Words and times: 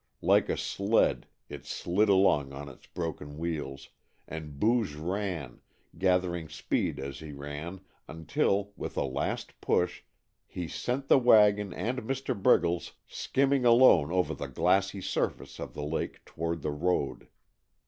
Like 0.23 0.49
a 0.49 0.57
sled 0.57 1.27
it 1.47 1.63
slid 1.67 2.09
along 2.09 2.53
on 2.53 2.67
its 2.69 2.87
broken 2.87 3.37
wheels, 3.37 3.89
and 4.27 4.59
Booge 4.59 4.95
ran, 4.95 5.61
gathering 5.95 6.49
speed 6.49 6.99
as 6.99 7.19
he 7.19 7.33
ran, 7.33 7.81
until, 8.07 8.71
with 8.75 8.97
a 8.97 9.03
last 9.03 9.61
push, 9.61 10.01
he 10.47 10.67
sent 10.67 11.07
the 11.07 11.19
wagon 11.19 11.71
and 11.71 11.99
Mr. 12.01 12.33
Briggles 12.35 12.93
skimming 13.05 13.63
alone 13.63 14.11
over 14.11 14.33
the 14.33 14.47
glassy 14.47 15.01
surface 15.01 15.59
of 15.59 15.75
the 15.75 15.83
lake 15.85 16.25
toward 16.25 16.63
the 16.63 16.71
road. 16.71 17.27